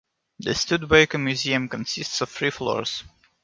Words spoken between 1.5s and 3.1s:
consists of three floors.